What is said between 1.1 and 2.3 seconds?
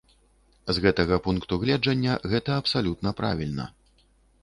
пункту гледжання,